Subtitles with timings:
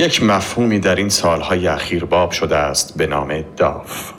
[0.00, 4.12] یک مفهومی در این سالهای اخیر باب شده است به نام داف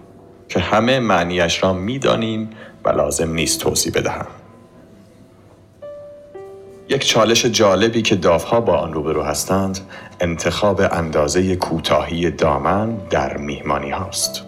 [0.49, 2.49] که همه معنیش را می‌دانیم
[2.85, 4.27] و لازم نیست توضیح بدهم.
[6.89, 9.79] یک چالش جالبی که دافها با آن روبرو هستند
[10.19, 14.43] انتخاب اندازه کوتاهی دامن در میهمانی هاست.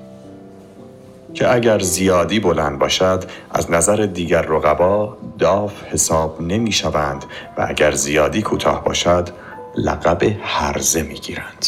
[1.34, 7.26] که اگر زیادی بلند باشد از نظر دیگر رقبا داف حساب نمی شوند
[7.58, 9.30] و اگر زیادی کوتاه باشد
[9.76, 11.66] لقب هرزه می گیرند.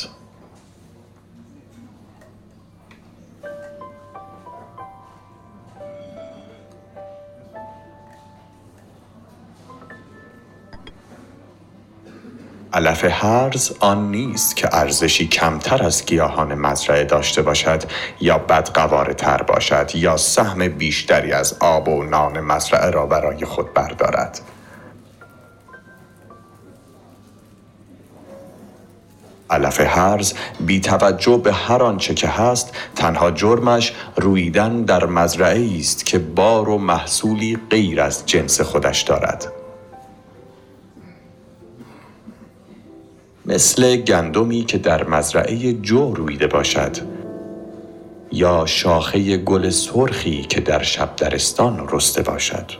[12.73, 17.83] علف هرز آن نیست که ارزشی کمتر از گیاهان مزرعه داشته باشد
[18.21, 23.73] یا بدقواره تر باشد یا سهم بیشتری از آب و نان مزرعه را برای خود
[23.73, 24.41] بردارد.
[29.49, 36.05] علف هرز بی توجه به هر آنچه که هست تنها جرمش رویدن در مزرعه است
[36.05, 39.51] که بار و محصولی غیر از جنس خودش دارد.
[43.45, 46.97] مثل گندمی که در مزرعه جو رویده باشد
[48.31, 52.71] یا شاخه گل سرخی که در شب درستان رسته باشد.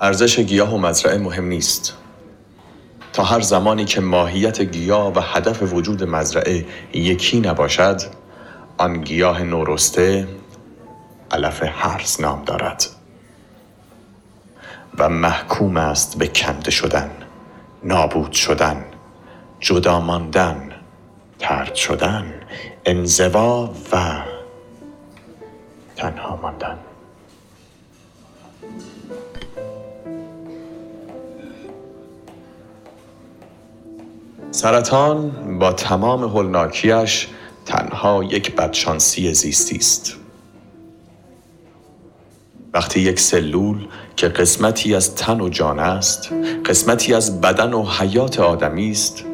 [0.00, 1.94] ارزش گیاه و مزرعه مهم نیست.
[3.16, 8.02] تا هر زمانی که ماهیت گیاه و هدف وجود مزرعه یکی نباشد
[8.78, 10.28] آن گیاه نورسته
[11.30, 12.84] علف هرز نام دارد.
[14.98, 17.10] و محکوم است به کنده شدن
[17.82, 18.84] نابود شدن
[19.60, 20.70] جدا ماندن
[21.38, 22.34] ترد شدن
[22.86, 24.22] انزوا و
[25.96, 26.78] تنها ماندن.
[34.66, 37.28] سرطان با تمام هولناکیش
[37.66, 40.16] تنها یک بدشانسی زیستی است.
[42.74, 46.32] وقتی یک سلول که قسمتی از تن و جان است
[46.64, 49.24] قسمتی از بدن و حیات آدمی است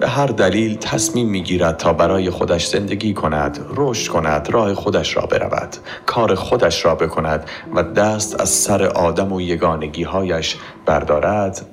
[0.00, 5.26] به هر دلیل تصمیم می‌گیرد تا برای خودش زندگی کند رشد کند راه خودش را
[5.26, 10.56] برود کار خودش را بکند و دست از سر آدم و یگانگیهایش
[10.86, 11.66] بردارد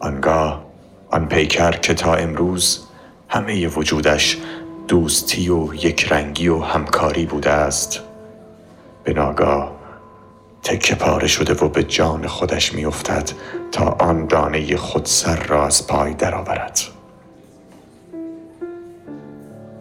[0.00, 0.64] آنگاه
[1.10, 2.86] آن پیکر که تا امروز
[3.28, 4.38] همه وجودش
[4.88, 8.00] دوستی و یکرنگی و همکاری بوده است
[9.04, 9.72] به ناگاه
[10.62, 13.30] تکه پاره شده و به جان خودش میافتد
[13.72, 16.80] تا آن دانه خودسر را از پای درآورد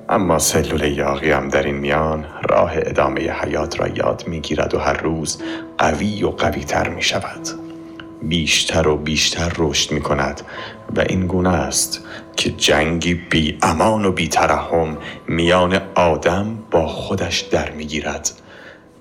[0.10, 4.98] اما سلول یاقی هم در این میان راه ادامه حیات را یاد می‌گیرد و هر
[4.98, 5.42] روز
[5.78, 7.65] قوی و قوی تر می شود.
[8.30, 10.42] بیشتر و بیشتر رشد می کند
[10.96, 12.04] و این گونه است
[12.36, 14.98] که جنگی بی امان و بی ترحم
[15.28, 18.32] میان آدم با خودش در می گیرد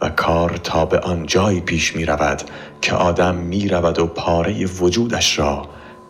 [0.00, 2.42] و کار تا به آن جایی پیش می رود
[2.82, 5.68] که آدم می رود و پاره وجودش را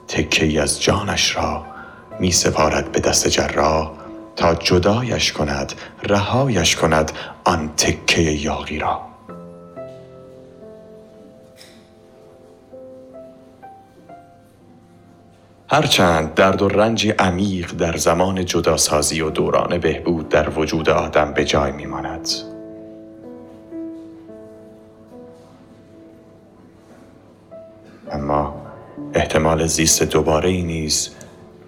[0.08, 1.66] تکه از جانش را
[2.20, 3.92] می سپارد به دست جراح
[4.36, 7.12] تا جدایش کند رهایش کند
[7.44, 9.13] آن تکه یاقی را.
[15.74, 21.44] هرچند درد و رنج عمیق در زمان جداسازی و دوران بهبود در وجود آدم به
[21.44, 22.28] جای میماند
[28.12, 28.54] اما
[29.14, 31.10] احتمال زیست دوباره ای نیز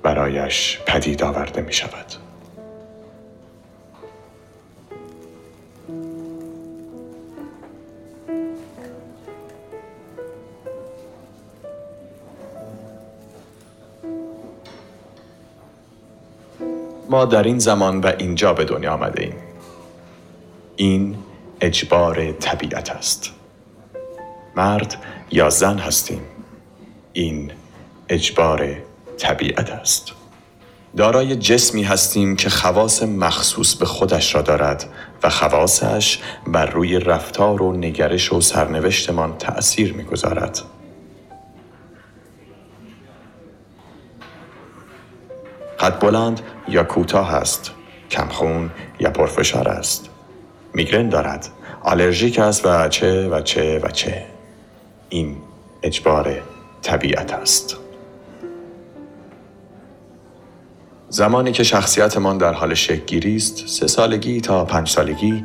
[0.02, 2.25] برایش پدید آورده می شود.
[17.24, 19.34] در این زمان و اینجا به دنیا آمده ایم.
[20.76, 21.16] این
[21.60, 23.30] اجبار طبیعت است.
[24.56, 24.96] مرد
[25.30, 26.20] یا زن هستیم.
[27.12, 27.52] این
[28.08, 28.76] اجبار
[29.18, 30.12] طبیعت است
[30.96, 34.84] دارای جسمی هستیم که خواص مخصوص به خودش را دارد
[35.22, 40.60] و خواصش بر روی رفتار و نگرش و سرنوشتمان تأثیر می‌گذارد
[45.86, 47.70] قد بلند یا کوتاه است
[48.10, 50.08] کمخون یا پرفشار است.
[50.74, 51.48] میگرن دارد
[51.82, 54.24] آلرژیک است و چه و چه و چه.
[55.08, 55.36] این
[55.82, 56.40] اجبار
[56.82, 57.76] طبیعت است.
[61.08, 65.44] زمانی که شخصیتمان در حال شکلگیری است سه سالگی تا پنج سالگی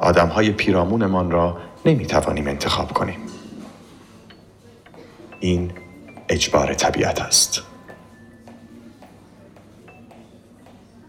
[0.00, 3.18] آدم های پیرامونمان را نمی توانیم انتخاب کنیم.
[5.40, 5.72] این
[6.28, 7.73] اجبار طبیعت است.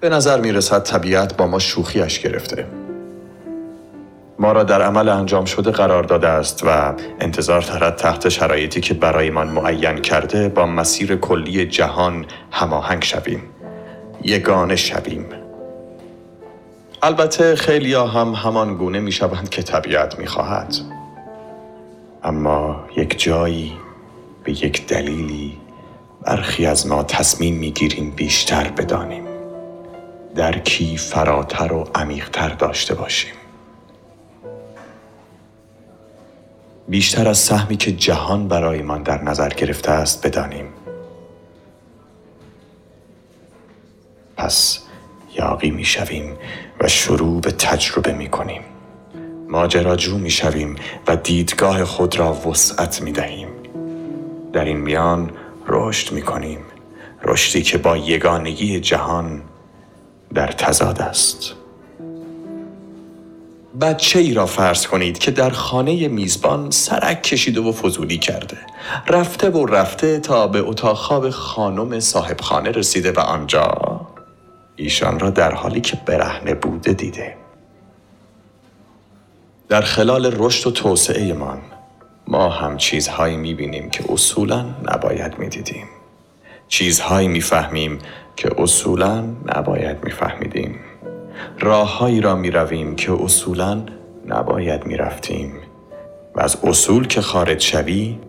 [0.05, 2.67] به نظر می رسد طبیعت با ما شوخیش گرفته.
[4.39, 8.93] ما را در عمل انجام شده قرار داده است و انتظار دارد تحت شرایطی که
[8.93, 13.43] برایمان معین کرده با مسیر کلی جهان هماهنگ شویم.
[14.23, 15.25] یگانه شویم.
[17.03, 20.75] البته خیلی هم همان گونه می شوند که طبیعت می خواهد
[22.23, 23.73] اما یک جایی
[24.43, 25.57] به یک دلیلی
[26.21, 29.24] برخی از ما تصمیم می گیریم بیشتر بدانیم.
[30.35, 33.33] درکی فراتر و عمیقتر داشته باشیم.
[36.87, 40.65] بیشتر از سهمی که جهان برایمان در نظر گرفته است بدانیم.
[44.37, 44.79] پس
[45.35, 46.37] یاقی می شویم
[46.81, 48.61] و شروع به تجربه می کنیم
[49.49, 50.75] ماجراجو می شویم
[51.07, 53.47] و دیدگاه خود را وسعت می دهیم
[54.53, 55.31] در این میان
[55.67, 56.59] رشد می کنیم
[57.23, 59.41] رشدی که با یگانگی جهان
[60.35, 61.53] در تضاد است.
[63.81, 68.57] بچه ای را فرض کنید که در خانه میزبان سرک کشیده و فضولی کرده.
[69.07, 73.71] رفته و رفته تا به اتاق خواب خانم صاحب خانه رسیده و آنجا
[74.75, 77.37] ایشان را در حالی که برهنه بوده دیده.
[79.69, 81.35] در خلال رشد و توسعه
[82.27, 85.87] ما هم چیزهایی می‌بینیم که اصولا نباید می‌دیدیم.
[86.67, 87.99] چیزهایی می‌فهمیم
[88.35, 89.23] که اصولا
[89.55, 90.75] نباید میفهمیدیم.
[91.59, 93.83] راههایی را می رویم که اصولا
[94.27, 95.53] نباید می رفتیم
[96.35, 98.19] و از اصول که خارج شوی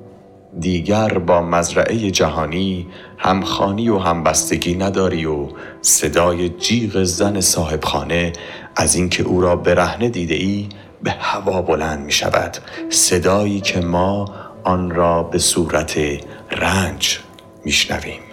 [0.60, 2.86] دیگر با مزرعه جهانی
[3.18, 5.48] همخانی و همبستگی نداری و
[5.80, 8.32] صدای جیغ زن صاحب خانه
[8.76, 10.68] از اینکه او را برهنه دیده ای
[11.02, 12.56] به هوا بلند می شود
[12.90, 14.24] صدایی که ما
[14.64, 15.98] آن را به صورت
[16.50, 17.18] رنج
[17.64, 18.25] میشنویم.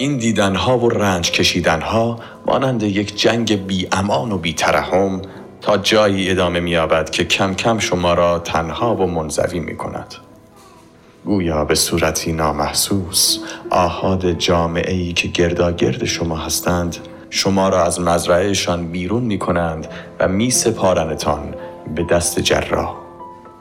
[0.00, 5.22] این دیدنها و رنج کشیدنها مانند یک جنگ بی امان و بی ترحم
[5.60, 10.14] تا جایی ادامه مییابد که کم کم شما را تنها و منزوی می کند.
[11.24, 13.38] گویا به صورتی نامحسوس
[13.70, 16.96] آهاد جامعه ای که گرداگرد شما هستند
[17.30, 19.88] شما را از مزرعهشان بیرون می کنند
[20.20, 21.54] و می سپارنتان
[21.94, 23.09] به دست جراح.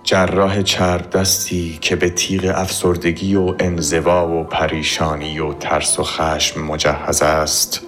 [0.10, 6.62] جراح چرب دستی که به تیغ افسردگی و انزوا و پریشانی و ترس و خشم
[6.62, 7.82] مجهز است.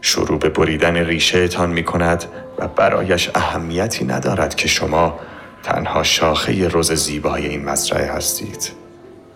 [0.00, 2.24] شروع به بریدن ریشه تان می کند
[2.58, 5.18] و برایش اهمیتی ندارد که شما
[5.62, 8.72] تنها شاخه روز زیبای این مزرعه هستید.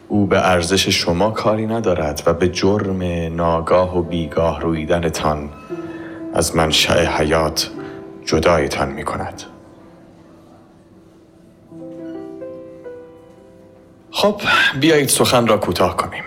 [0.09, 3.02] او به ارزش شما کاری ندارد و به جرم
[3.37, 5.50] ناگاه و بیگاه رویدنتان
[6.35, 7.71] از منشأ حیات
[8.25, 9.51] جدایتان می کند
[14.23, 14.41] خب
[14.81, 16.25] بیایید سخن را کوتاه کنیم.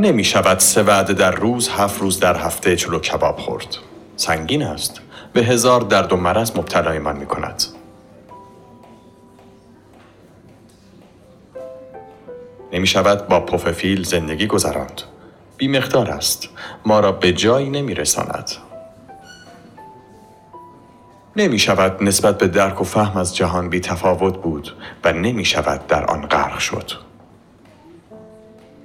[0.00, 3.76] نمی شود سه وعده در روز هفت روز در هفته چلو کباب خورد.
[4.16, 5.00] سنگین است.
[5.32, 7.62] به هزار درد و مرض مبتلای من می کند
[12.72, 15.02] نمی شود با پوففیل زندگی گذراند.
[15.56, 16.48] بی مقدار است.
[16.86, 18.50] ما را به جایی نمی رساند
[21.36, 25.86] نمی شود نسبت به درک و فهم از جهان بی تفاوت بود و نمی شود
[25.86, 26.90] در آن غرق شد.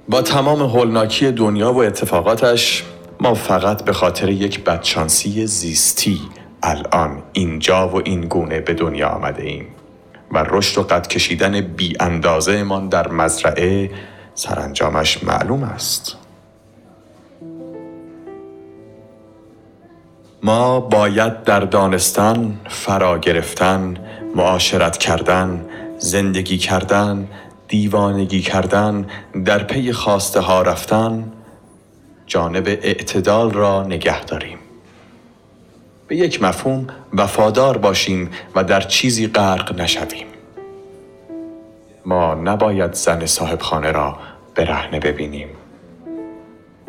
[0.08, 2.84] با تمام هولناکی دنیا و اتفاقاتش
[3.20, 6.20] ما فقط به خاطر یک بدشانسی زیستی
[6.62, 9.66] الان اینجا و این گونه به دنیا آمده ایم
[10.32, 13.90] و رشد و قد کشیدن بی اندازه من در مزرعه
[14.34, 16.19] سرانجامش معلوم است.
[20.42, 23.96] ما باید در دانستن، فرا گرفتن،
[24.34, 25.66] معاشرت کردن،
[25.98, 27.28] زندگی کردن،
[27.68, 29.06] دیوانگی کردن،
[29.44, 31.32] در پی خواسته ها رفتن،
[32.26, 34.58] جانب اعتدال را نگه داریم.
[36.08, 40.26] به یک مفهوم وفادار باشیم و در چیزی غرق نشویم.
[42.06, 44.18] ما نباید زن صاحب خانه را
[44.54, 45.48] برهنه ببینیم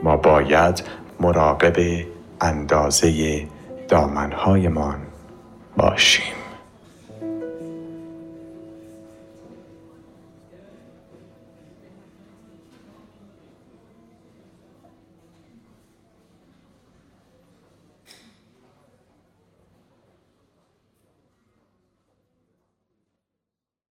[0.03, 0.83] ما باید
[1.19, 2.05] مراقب
[2.41, 3.47] اندازه
[3.87, 4.99] دامنهایمان
[5.77, 6.40] باشیم.